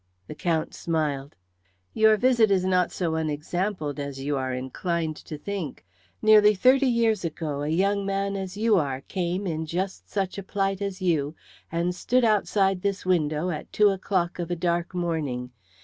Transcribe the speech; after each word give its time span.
The 0.25 0.33
Count 0.33 0.73
smiled. 0.73 1.35
"Your 1.93 2.17
visit 2.17 2.49
is 2.49 2.65
not 2.65 2.91
so 2.91 3.13
unexampled 3.13 3.99
as 3.99 4.19
you 4.19 4.35
are 4.35 4.51
inclined 4.51 5.15
to 5.17 5.37
think. 5.37 5.85
Nearly 6.23 6.55
thirty 6.55 6.87
years 6.87 7.23
ago 7.23 7.61
a 7.61 7.67
young 7.67 8.03
man 8.03 8.35
as 8.35 8.57
you 8.57 8.77
are 8.77 9.01
came 9.01 9.45
in 9.45 9.67
just 9.67 10.09
such 10.09 10.39
a 10.39 10.43
plight 10.43 10.81
as 10.81 11.03
you 11.03 11.35
and 11.71 11.93
stood 11.93 12.25
outside 12.25 12.81
this 12.81 13.05
window 13.05 13.51
at 13.51 13.71
two 13.71 13.89
o'clock 13.89 14.39
of 14.39 14.49
a 14.49 14.55
dark 14.55 14.95
morning. 14.95 15.51